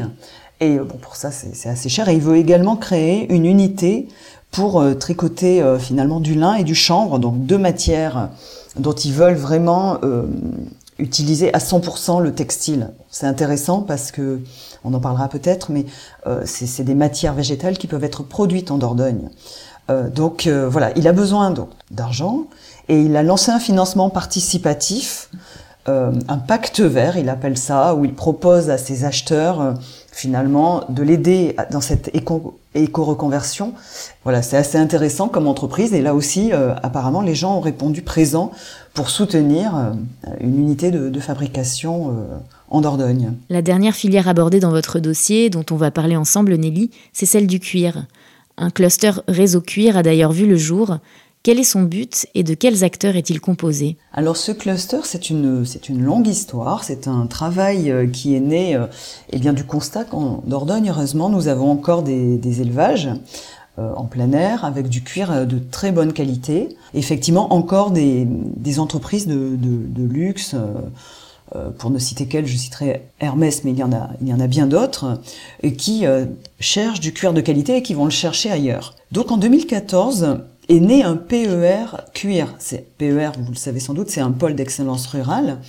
Et 0.60 0.78
euh, 0.78 0.84
bon, 0.84 0.98
pour 0.98 1.16
ça, 1.16 1.32
c'est 1.32 1.70
assez 1.70 1.90
cher. 1.90 2.10
Et 2.10 2.16
il 2.16 2.22
veut 2.22 2.38
également 2.38 2.76
créer 2.76 3.32
une 3.34 3.46
unité 3.46 4.08
pour 4.52 4.82
euh, 4.82 4.94
tricoter 4.94 5.64
finalement 5.80 6.20
du 6.20 6.34
lin 6.34 6.56
et 6.56 6.64
du 6.64 6.76
chanvre, 6.76 7.20
donc 7.20 7.46
deux 7.46 7.58
matières 7.58 8.30
dont 8.78 8.94
ils 8.94 9.14
veulent 9.14 9.36
vraiment 9.36 10.00
utiliser 10.98 11.54
à 11.54 11.60
100% 11.60 12.22
le 12.22 12.34
textile. 12.34 12.92
C'est 13.10 13.26
intéressant 13.26 13.82
parce 13.82 14.12
que, 14.12 14.40
on 14.84 14.94
en 14.94 15.00
parlera 15.00 15.28
peut-être, 15.28 15.72
mais 15.72 15.86
c'est 16.46 16.84
des 16.84 16.94
matières 16.96 17.34
végétales 17.34 17.78
qui 17.78 17.88
peuvent 17.88 18.04
être 18.04 18.24
produites 18.24 18.72
en 18.72 18.78
Dordogne. 18.78 19.30
donc 20.16 20.48
voilà, 20.48 20.92
il 20.96 21.08
a 21.08 21.14
besoin 21.14 21.54
d'argent 21.92 22.46
et 22.88 23.02
il 23.02 23.16
a 23.16 23.24
lancé 23.24 23.52
un 23.52 23.60
financement 23.60 24.10
participatif 24.10 25.30
euh, 25.90 26.12
un 26.28 26.38
pacte 26.38 26.80
vert, 26.80 27.18
il 27.18 27.30
appelle 27.30 27.58
ça, 27.58 27.96
où 27.96 28.06
il 28.06 28.14
propose 28.14 28.70
à 28.70 28.78
ses 28.78 29.06
acheteurs 29.06 29.60
euh, 29.60 29.74
finalement 30.12 30.84
de 30.90 31.02
l'aider 31.02 31.56
dans 31.72 31.82
cette 31.82 32.12
éco-reconversion. 32.14 33.74
voilà, 34.24 34.42
c'est 34.42 34.58
assez 34.58 34.78
intéressant 34.78 35.28
comme 35.28 35.48
entreprise 35.48 35.94
et 35.94 36.02
là 36.02 36.14
aussi, 36.14 36.52
euh, 36.54 36.76
apparemment, 36.84 37.22
les 37.22 37.36
gens 37.36 37.58
ont 37.58 37.62
répondu 37.62 38.02
présent 38.02 38.52
pour 38.94 39.10
soutenir 39.10 39.94
une 40.42 40.60
unité 40.60 40.92
de 40.92 41.20
fabrication 41.20 42.18
en 42.70 42.82
Dordogne. 42.82 43.34
La 43.50 43.62
dernière 43.62 43.96
filière 43.96 44.28
abordée 44.28 44.60
dans 44.60 44.72
votre 44.72 45.00
dossier, 45.00 45.50
dont 45.50 45.64
on 45.72 45.76
va 45.76 45.90
parler 45.90 46.18
ensemble, 46.18 46.56
Nelly, 46.56 46.92
c'est 47.14 47.28
celle 47.28 47.48
du 47.48 47.62
cuir. 47.62 48.06
Un 48.58 48.72
cluster 48.72 49.12
réseau 49.30 49.62
cuir 49.62 49.96
a 49.96 50.04
d'ailleurs 50.04 50.34
vu 50.34 50.46
le 50.46 50.58
jour. 50.58 50.98
Quel 51.42 51.58
est 51.58 51.64
son 51.64 51.84
but 51.84 52.28
et 52.36 52.44
de 52.44 52.54
quels 52.54 52.84
acteurs 52.84 53.16
est-il 53.16 53.40
composé? 53.40 53.96
Alors 54.12 54.36
ce 54.36 54.52
cluster, 54.52 55.00
c'est 55.04 55.30
une, 55.30 55.66
c'est 55.66 55.88
une 55.88 56.04
longue 56.04 56.28
histoire, 56.28 56.84
c'est 56.84 57.08
un 57.08 57.28
travail 57.28 57.90
euh, 57.90 58.08
qui 58.08 58.36
est 58.36 58.42
né 58.42 58.76
euh, 58.76 58.88
eh 59.32 59.40
du 59.40 59.64
constat 59.64 60.04
qu'en 60.04 60.44
Dordogne, 60.46 60.90
heureusement, 60.90 61.30
nous 61.30 61.48
avons 61.48 61.72
encore 61.72 62.04
des, 62.04 62.62
élevages 62.62 63.08
euh, 63.78 63.94
en 63.96 64.04
plein 64.04 64.34
air 64.34 64.66
avec 64.66 64.90
du 64.90 65.02
cuir 65.02 65.48
de 65.48 65.60
très 65.60 65.94
bonne 65.94 66.12
qualité. 66.12 66.76
Effectivement, 66.94 67.54
encore 67.54 67.92
des, 67.92 68.28
entreprises 68.78 69.26
de, 69.26 70.04
luxe. 70.04 70.56
pour 71.78 71.90
ne 71.90 72.00
citer 72.00 72.26
qu'elles, 72.26 72.48
je 72.48 72.58
citerai 72.58 73.04
Hermès, 73.22 73.64
mais 73.64 73.72
il 73.72 73.78
y 73.78 73.84
en 73.84 73.94
a, 73.94 74.10
il 74.22 74.28
y 74.28 74.34
en 74.34 74.42
a 74.42 74.48
bien 74.48 74.68
d'autres, 74.68 75.22
qui 75.78 76.04
cherchent 76.60 77.00
du 77.00 77.14
cuir 77.14 77.32
de 77.32 77.40
qualité 77.40 77.78
et 77.78 77.82
qui 77.82 77.94
vont 77.94 78.06
le 78.06 78.12
chercher 78.12 78.52
ailleurs. 78.52 78.96
Donc 79.14 79.32
en 79.32 79.38
2014, 79.38 80.40
est 80.70 80.80
né 80.80 81.04
un 81.04 81.18
PER 81.18 81.98
cuir. 82.14 82.56
PER, 82.98 83.32
vous 83.40 83.52
le 83.52 83.58
savez 83.58 83.80
sans 83.80 83.94
doute, 83.94 84.10
c'est 84.10 84.22
un 84.22 84.32
pôle 84.32 84.56
d'excellence 84.56 85.08
rurale 85.08 85.60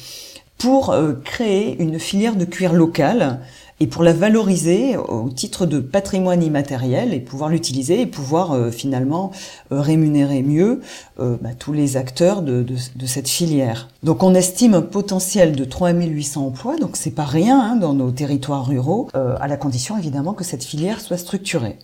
pour 0.58 0.90
euh, 0.90 1.14
créer 1.24 1.82
une 1.82 1.98
filière 1.98 2.36
de 2.36 2.44
cuir 2.44 2.74
local 2.74 3.40
et 3.82 3.86
pour 3.86 4.02
la 4.02 4.12
valoriser 4.12 4.98
au 4.98 5.30
titre 5.30 5.64
de 5.64 5.80
patrimoine 5.80 6.42
immatériel 6.42 7.14
et 7.14 7.20
pouvoir 7.20 7.48
l'utiliser 7.48 8.02
et 8.02 8.06
pouvoir 8.06 8.52
euh, 8.52 8.70
finalement 8.70 9.30
euh, 9.72 9.80
rémunérer 9.80 10.42
mieux 10.42 10.82
bah, 11.16 11.50
tous 11.58 11.72
les 11.72 11.96
acteurs 11.96 12.42
de, 12.42 12.62
de, 12.62 13.06
cette 13.06 13.28
filière. 13.28 13.88
Donc 14.02 14.22
on 14.22 14.34
estime 14.34 14.74
un 14.74 14.82
potentiel 14.82 15.56
de 15.56 15.64
3800 15.64 16.46
emplois, 16.46 16.76
donc 16.76 16.96
c'est 16.96 17.10
pas 17.10 17.24
rien 17.24 17.58
hein, 17.58 17.76
dans 17.76 17.94
nos 17.94 18.10
territoires 18.10 18.66
ruraux, 18.66 19.08
à 19.12 19.48
la 19.48 19.56
condition 19.58 19.98
évidemment 19.98 20.32
que 20.32 20.44
cette 20.44 20.64
filière 20.64 21.00
soit 21.00 21.18
structurée. 21.18 21.76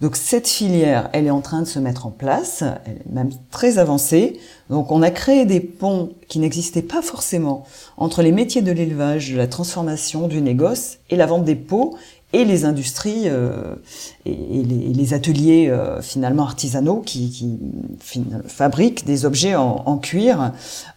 Donc 0.00 0.14
cette 0.16 0.46
filière, 0.46 1.10
elle 1.12 1.26
est 1.26 1.30
en 1.30 1.40
train 1.40 1.60
de 1.60 1.66
se 1.66 1.80
mettre 1.80 2.06
en 2.06 2.10
place, 2.10 2.62
elle 2.86 2.98
est 2.98 3.12
même 3.12 3.30
très 3.50 3.78
avancée. 3.78 4.38
Donc 4.70 4.92
on 4.92 5.02
a 5.02 5.10
créé 5.10 5.44
des 5.44 5.60
ponts 5.60 6.10
qui 6.28 6.38
n'existaient 6.38 6.82
pas 6.82 7.02
forcément 7.02 7.66
entre 7.96 8.22
les 8.22 8.30
métiers 8.30 8.62
de 8.62 8.70
l'élevage, 8.70 9.32
de 9.32 9.36
la 9.36 9.48
transformation, 9.48 10.28
du 10.28 10.40
négoce 10.40 10.98
et 11.10 11.16
la 11.16 11.26
vente 11.26 11.44
des 11.44 11.56
pots 11.56 11.96
et 12.32 12.44
les 12.44 12.64
industries 12.64 13.22
euh, 13.26 13.74
et, 14.26 14.34
les, 14.34 15.14
ateliers 15.14 15.68
euh, 15.70 16.02
finalement 16.02 16.42
artisanaux 16.42 17.00
qui, 17.00 17.30
qui 17.30 17.58
fabriquent 18.46 19.06
des 19.06 19.24
objets 19.24 19.54
en, 19.54 19.82
en 19.86 19.96
cuir, 19.96 20.52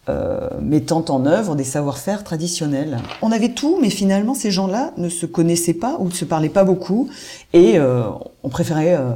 euh, 0.08 0.48
mettant 0.60 1.04
en 1.08 1.24
œuvre 1.24 1.54
des 1.54 1.64
savoir-faire 1.64 2.24
traditionnels. 2.24 2.98
On 3.22 3.32
avait 3.32 3.50
tout, 3.50 3.78
mais 3.80 3.88
finalement 3.88 4.34
ces 4.34 4.50
gens-là 4.50 4.92
ne 4.98 5.08
se 5.08 5.24
connaissaient 5.24 5.74
pas 5.74 5.96
ou 6.00 6.06
ne 6.06 6.10
se 6.10 6.26
parlaient 6.26 6.50
pas 6.50 6.64
beaucoup, 6.64 7.08
et 7.54 7.78
euh, 7.78 8.02
on 8.42 8.48
préférait 8.50 8.96
euh, 8.98 9.12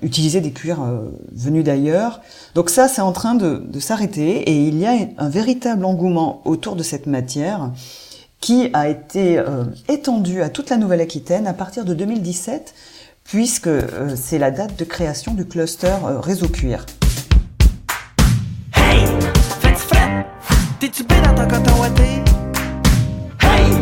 utiliser 0.00 0.40
des 0.40 0.52
cuirs 0.52 0.78
venus 1.32 1.64
d'ailleurs. 1.64 2.20
Donc 2.54 2.70
ça, 2.70 2.88
c'est 2.88 3.02
en 3.02 3.12
train 3.12 3.34
de, 3.34 3.62
de 3.68 3.80
s'arrêter, 3.80 4.48
et 4.48 4.68
il 4.68 4.78
y 4.78 4.86
a 4.86 4.92
un 5.18 5.28
véritable 5.28 5.84
engouement 5.84 6.40
autour 6.44 6.76
de 6.76 6.82
cette 6.82 7.06
matière 7.06 7.70
qui 8.40 8.70
a 8.72 8.88
été 8.88 9.38
euh, 9.38 9.64
étendue 9.88 10.42
à 10.42 10.48
toute 10.48 10.70
la 10.70 10.76
Nouvelle-Aquitaine 10.76 11.46
à 11.46 11.52
partir 11.52 11.84
de 11.84 11.94
2017, 11.94 12.74
puisque 13.24 13.66
euh, 13.66 14.14
c'est 14.16 14.38
la 14.38 14.50
date 14.50 14.78
de 14.78 14.84
création 14.84 15.34
du 15.34 15.44
cluster 15.46 15.94
euh, 16.04 16.20
réseau 16.20 16.48
cuir. 16.48 16.86
Hey, 18.74 19.04
faites 19.60 19.78
frais, 19.78 20.26
t'es-tu 20.78 21.04
bien 21.04 21.20
dans 21.22 21.34
ton 21.34 21.48
coton 21.48 21.80
ouaté? 21.80 22.02
Hey, 23.40 23.72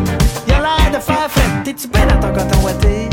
y'a 0.47 0.59
l'air 0.59 0.91
de 0.91 0.99
faire 0.99 1.29
frais, 1.29 1.63
t'es-tu 1.63 1.87
bien 1.87 2.07
dans 2.07 2.19
ton 2.19 2.33
coton 2.33 2.65
ouaté? 2.65 3.09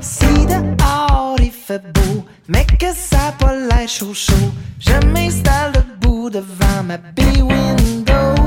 Si 0.00 0.26
dehors 0.46 1.36
il 1.38 1.52
fait 1.52 1.82
beau, 1.92 2.24
mais 2.48 2.66
que 2.66 2.92
ça 2.94 3.32
pas 3.38 3.54
l'air 3.54 3.88
chaud 3.88 4.14
chaud, 4.14 4.34
je 4.80 5.06
m'installe 5.06 5.72
debout 5.72 6.28
devant 6.28 6.82
ma 6.84 6.96
bay 6.98 7.40
window 7.40 8.39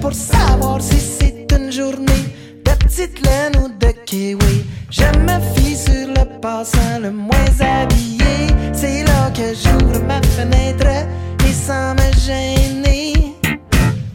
pour 0.00 0.12
savoir 0.14 0.80
si 0.80 0.98
c'est 0.98 1.46
une 1.56 1.70
journée 1.70 2.24
de 2.64 2.70
petite 2.84 3.24
laine 3.24 3.56
ou 3.62 3.68
de 3.68 3.92
kiwi. 4.06 4.64
Je 4.90 5.04
me 5.18 5.38
fie 5.54 5.76
sur 5.76 6.08
le 6.08 6.40
passant 6.40 6.98
le 7.02 7.10
moins 7.10 7.52
habillé. 7.60 8.48
C'est 8.72 9.04
là 9.04 9.30
que 9.30 9.54
j'ouvre 9.54 10.02
ma 10.06 10.20
fenêtre 10.22 10.86
et 11.46 11.52
sans 11.52 11.94
me 11.94 12.12
gêner. 12.18 13.12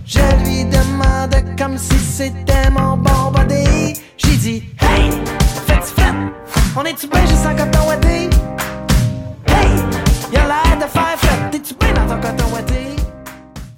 Je 0.05 0.19
lui 0.43 0.65
demande 0.65 1.35
comme 1.57 1.77
si 1.77 1.97
c'était 1.97 2.69
mon 2.71 2.97
bon. 2.97 3.11
J'ai 4.17 4.37
dit, 4.37 4.63
hey, 4.81 5.09
faites 5.67 5.83
fret, 5.83 6.13
on 6.77 6.83
est-tu 6.83 7.07
bien 7.07 7.25
juste 7.25 7.45
en 7.45 7.55
coton 7.55 7.85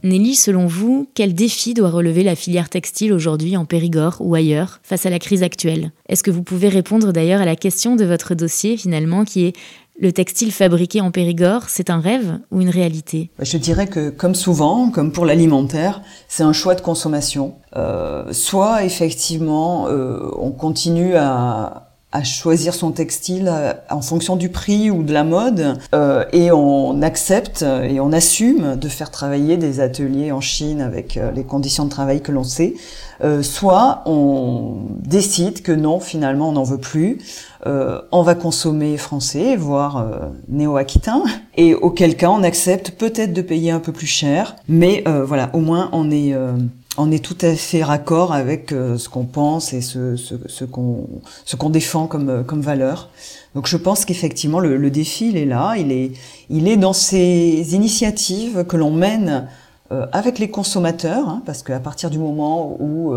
Nelly, 0.07 0.35
selon 0.35 0.67
vous, 0.67 1.07
quel 1.13 1.35
défi 1.35 1.73
doit 1.73 1.89
relever 1.89 2.23
la 2.23 2.35
filière 2.35 2.69
textile 2.69 3.13
aujourd'hui 3.13 3.57
en 3.57 3.65
Périgord 3.65 4.17
ou 4.19 4.35
ailleurs 4.35 4.79
face 4.83 5.05
à 5.05 5.09
la 5.09 5.19
crise 5.19 5.43
actuelle? 5.43 5.91
Est-ce 6.07 6.23
que 6.23 6.31
vous 6.31 6.43
pouvez 6.43 6.69
répondre 6.69 7.11
d'ailleurs 7.11 7.41
à 7.41 7.45
la 7.45 7.55
question 7.55 7.95
de 7.95 8.05
votre 8.05 8.33
dossier 8.33 8.77
finalement 8.77 9.25
qui 9.25 9.45
est 9.45 9.53
le 9.99 10.11
textile 10.11 10.51
fabriqué 10.51 11.01
en 11.01 11.11
Périgord, 11.11 11.63
c'est 11.69 11.89
un 11.89 11.99
rêve 11.99 12.39
ou 12.51 12.61
une 12.61 12.69
réalité? 12.69 13.31
Bah, 13.37 13.43
Je 13.43 13.57
dirais 13.57 13.87
que, 13.87 14.09
comme 14.09 14.35
souvent, 14.35 14.91
comme 14.91 15.11
pour 15.11 15.25
l'alimentaire, 15.25 16.01
c'est 16.27 16.43
un 16.43 16.53
choix 16.53 16.75
de 16.75 16.81
consommation. 16.81 17.55
Euh, 17.75 18.31
soit 18.31 18.85
effectivement, 18.85 19.87
euh, 19.87 20.29
on 20.37 20.51
continue 20.51 21.15
à, 21.15 21.86
à 22.17 22.23
choisir 22.23 22.73
son 22.73 22.91
textile 22.91 23.47
euh, 23.47 23.73
en 23.91 24.01
fonction 24.01 24.35
du 24.35 24.49
prix 24.49 24.89
ou 24.89 25.03
de 25.03 25.13
la 25.13 25.23
mode 25.23 25.77
euh, 25.93 26.25
et 26.33 26.51
on 26.51 27.01
accepte 27.03 27.61
et 27.61 27.99
on 27.99 28.11
assume 28.11 28.75
de 28.75 28.87
faire 28.89 29.11
travailler 29.11 29.57
des 29.57 29.79
ateliers 29.79 30.31
en 30.31 30.41
Chine 30.41 30.81
avec 30.81 31.17
euh, 31.17 31.31
les 31.31 31.43
conditions 31.43 31.85
de 31.85 31.91
travail 31.91 32.21
que 32.21 32.31
l'on 32.31 32.43
sait. 32.43 32.73
Euh, 33.23 33.43
soit 33.43 34.01
on 34.05 34.77
décide 35.03 35.61
que 35.61 35.71
non 35.71 35.99
finalement 35.99 36.49
on 36.49 36.53
n'en 36.53 36.63
veut 36.63 36.77
plus 36.79 37.19
euh, 37.65 37.99
on 38.11 38.21
va 38.21 38.35
consommer 38.35 38.97
français 38.97 39.55
voire 39.55 40.05
néo-aquitain 40.47 41.23
et 41.55 41.73
auquel 41.73 42.15
cas 42.15 42.29
on 42.29 42.43
accepte 42.43 42.91
peut-être 42.91 43.33
de 43.33 43.41
payer 43.41 43.71
un 43.71 43.79
peu 43.79 43.91
plus 43.91 44.05
cher 44.05 44.55
mais 44.67 45.03
voilà 45.25 45.49
au 45.53 45.59
moins 45.59 45.89
on 45.93 46.11
est 46.11 46.35
on 46.97 47.11
est 47.11 47.23
tout 47.23 47.37
à 47.41 47.55
fait 47.55 47.83
raccord 47.83 48.33
avec 48.33 48.71
euh, 48.71 48.97
ce 48.97 49.07
qu'on 49.07 49.25
pense 49.25 49.73
et 49.73 49.81
ce, 49.81 50.15
ce, 50.15 50.35
ce 50.47 50.65
qu'on 51.55 51.69
défend 51.69 52.07
comme 52.07 52.29
euh, 52.29 52.43
comme 52.43 52.61
valeur. 52.61 53.09
Donc 53.55 53.67
je 53.67 53.77
pense 53.77 54.03
qu'effectivement 54.03 54.59
le, 54.59 54.77
le, 54.77 54.89
défi 54.91 55.29
il 55.29 55.37
est 55.37 55.45
là, 55.45 55.75
il 55.77 55.91
est 55.91 56.11
il 56.49 56.67
est 56.67 56.77
dans 56.77 56.93
ces 56.93 57.75
initiatives 57.75 58.65
que 58.65 58.77
l'on 58.77 58.91
mène 58.91 59.47
euh, 59.91 60.05
avec 60.11 60.39
les 60.39 60.49
consommateurs, 60.49 61.29
hein, 61.29 61.43
parce 61.45 61.63
qu'à 61.63 61.79
partir 61.79 62.09
du 62.09 62.17
moment 62.17 62.75
où 62.79 63.13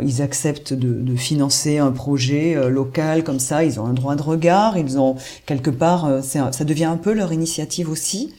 ils 0.00 0.22
acceptent 0.22 0.72
de, 0.72 0.94
de, 0.94 1.14
financer 1.16 1.76
un 1.76 1.90
projet 1.90 2.70
local 2.70 3.22
comme 3.22 3.38
ça, 3.38 3.64
ils 3.64 3.78
ont 3.78 3.84
un 3.84 3.92
droit 3.92 4.14
de 4.16 4.22
regard, 4.22 4.78
ils 4.78 4.98
ont 4.98 5.16
quelque 5.44 5.68
part, 5.68 6.22
ça 6.22 6.64
devient 6.64 6.86
un 6.86 6.96
peu 6.96 7.12
leur 7.12 7.32
initiative 7.34 7.90
aussi. 7.90 8.32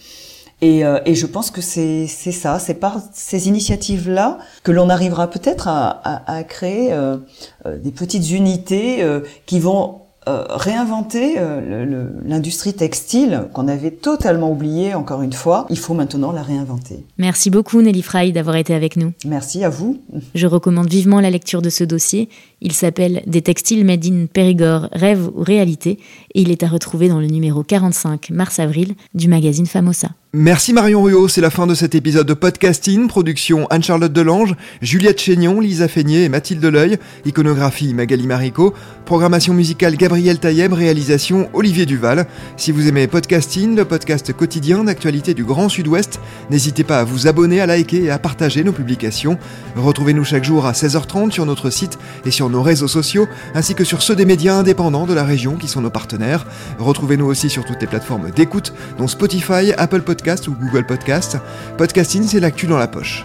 Et, 0.61 0.85
euh, 0.85 0.99
et, 1.05 1.15
je 1.15 1.25
pense 1.25 1.51
que 1.51 1.61
c'est 1.61 2.07
ça, 2.07 2.59
c'est 2.59 2.75
par 2.75 2.99
ces 3.13 3.47
initiatives-là 3.47 4.39
que 4.63 4.71
l'on 4.71 4.89
arrivera 4.89 5.29
peut-être 5.29 5.67
à, 5.67 5.89
à, 5.89 6.37
à, 6.37 6.43
créer 6.43 6.93
euh, 6.93 7.17
euh 7.65 7.77
des 7.77 7.91
petites 7.91 8.31
unités 8.31 9.03
euh, 9.03 9.19
qui 9.45 9.59
vont 9.59 10.05
euh, 10.27 10.43
réinventer 10.49 11.35
euh, 11.37 12.09
l'industrie 12.25 12.73
textile 12.73 13.43
qu'on 13.53 13.67
avait 13.67 13.91
totalement 13.91 14.51
oubliée, 14.51 14.95
encore 14.95 15.21
une 15.21 15.33
fois. 15.33 15.67
Il 15.69 15.77
faut 15.77 15.93
maintenant 15.93 16.31
la 16.31 16.41
réinventer. 16.41 17.05
Merci 17.19 17.51
beaucoup 17.51 17.79
Nelly 17.83 18.01
Fry 18.01 18.31
d'avoir 18.31 18.55
été 18.55 18.73
avec 18.73 18.97
nous. 18.97 19.13
Merci 19.23 19.63
à 19.63 19.69
vous. 19.69 20.01
Je 20.33 20.47
recommande 20.47 20.89
vivement 20.89 21.19
la 21.19 21.29
lecture 21.29 21.61
de 21.61 21.69
ce 21.69 21.83
dossier. 21.83 22.29
Il 22.59 22.73
s'appelle 22.73 23.21
Des 23.27 23.43
textiles 23.43 23.85
made 23.85 24.03
in 24.03 24.25
Périgord, 24.25 24.87
rêve 24.93 25.27
ou 25.27 25.43
réalité 25.43 25.99
et 26.33 26.41
il 26.41 26.49
est 26.49 26.63
à 26.63 26.67
retrouver 26.67 27.07
dans 27.07 27.19
le 27.19 27.27
numéro 27.27 27.61
45 27.61 28.31
mars-avril 28.31 28.95
du 29.13 29.27
magazine 29.27 29.67
Famosa. 29.67 30.09
Merci 30.37 30.73
Marion 30.73 31.01
Ruot, 31.01 31.29
c'est 31.29 31.39
la 31.39 31.49
fin 31.49 31.65
de 31.65 31.73
cet 31.73 31.95
épisode 31.95 32.27
de 32.27 32.33
podcasting, 32.33 33.07
production 33.07 33.67
Anne-Charlotte 33.69 34.11
Delange, 34.11 34.53
Juliette 34.81 35.21
Chénion, 35.21 35.61
Lisa 35.61 35.87
Feignet 35.87 36.23
et 36.23 36.29
Mathilde 36.29 36.65
Leuil, 36.65 36.97
iconographie 37.23 37.93
Magali 37.93 38.27
Marico, 38.27 38.73
programmation 39.05 39.53
musicale 39.53 39.95
Gabriel 39.95 40.37
Taïeb, 40.37 40.73
réalisation 40.73 41.47
Olivier 41.53 41.85
Duval. 41.85 42.27
Si 42.57 42.73
vous 42.73 42.89
aimez 42.89 43.07
podcasting, 43.07 43.77
le 43.77 43.85
podcast 43.85 44.33
quotidien 44.33 44.83
d'actualité 44.83 45.33
du 45.33 45.45
Grand 45.45 45.69
Sud-Ouest, 45.69 46.19
n'hésitez 46.49 46.83
pas 46.83 46.99
à 46.99 47.05
vous 47.05 47.27
abonner, 47.27 47.61
à 47.61 47.65
liker 47.65 48.03
et 48.03 48.11
à 48.11 48.19
partager 48.19 48.65
nos 48.65 48.73
publications. 48.73 49.37
Retrouvez-nous 49.77 50.25
chaque 50.25 50.43
jour 50.43 50.65
à 50.65 50.73
16h30 50.73 51.31
sur 51.31 51.45
notre 51.45 51.69
site 51.69 51.97
et 52.25 52.31
sur 52.31 52.49
nos 52.49 52.61
réseaux 52.61 52.89
sociaux, 52.89 53.29
ainsi 53.53 53.73
que 53.73 53.85
sur 53.85 54.01
ceux 54.01 54.17
des 54.17 54.25
médias 54.25 54.55
indépendants 54.55 55.05
de 55.05 55.13
la 55.13 55.23
région 55.23 55.55
qui 55.55 55.69
sont 55.69 55.79
nos 55.79 55.89
partenaires. 55.91 56.45
Retrouvez-nous 56.77 57.25
aussi 57.25 57.49
sur 57.49 57.63
toutes 57.63 57.79
les 57.79 57.87
plateformes 57.87 58.31
d'écoute, 58.31 58.73
dont 58.97 59.07
Spotify, 59.07 59.71
Apple 59.77 60.01
Podcasts, 60.01 60.24
ou 60.47 60.55
Google 60.55 60.85
Podcast. 60.85 61.37
Podcasting, 61.77 62.23
c'est 62.23 62.39
l'actu 62.39 62.67
dans 62.67 62.77
la 62.77 62.87
poche. 62.87 63.23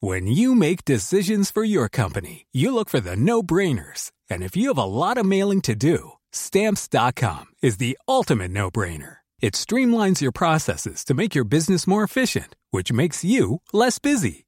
When 0.00 0.26
you 0.26 0.54
make 0.54 0.84
decisions 0.84 1.50
for 1.50 1.64
your 1.64 1.88
company, 1.88 2.46
you 2.52 2.72
look 2.72 2.88
for 2.88 3.00
the 3.00 3.16
no-brainers. 3.16 4.10
And 4.30 4.42
if 4.42 4.56
you 4.56 4.68
have 4.68 4.78
a 4.78 4.84
lot 4.84 5.18
of 5.18 5.26
mailing 5.26 5.60
to 5.62 5.74
do, 5.74 6.12
stamps.com 6.32 7.46
is 7.62 7.76
the 7.76 7.98
ultimate 8.08 8.50
no-brainer. 8.50 9.18
It 9.40 9.54
streamlines 9.54 10.20
your 10.20 10.32
processes 10.32 11.04
to 11.04 11.14
make 11.14 11.34
your 11.34 11.44
business 11.44 11.86
more 11.86 12.02
efficient, 12.02 12.56
which 12.70 12.92
makes 12.92 13.24
you 13.24 13.60
less 13.72 13.98
busy. 13.98 14.47